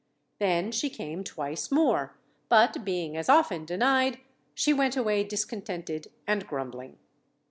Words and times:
Then 0.39 0.71
she 0.71 0.89
came 0.89 1.23
twice 1.23 1.71
more, 1.71 2.17
but, 2.49 2.83
being 2.83 3.15
as 3.15 3.29
often 3.29 3.65
denied, 3.65 4.19
she 4.55 4.73
went 4.73 4.97
away 4.97 5.23
discontented 5.23 6.07
and 6.25 6.47
grumbling. 6.47 6.97